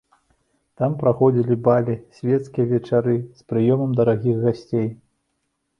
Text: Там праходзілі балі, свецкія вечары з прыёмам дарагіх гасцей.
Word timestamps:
Там 0.81 0.95
праходзілі 1.03 1.57
балі, 1.67 1.95
свецкія 2.21 2.65
вечары 2.73 3.15
з 3.37 3.41
прыёмам 3.53 3.91
дарагіх 4.03 4.35
гасцей. 4.49 4.87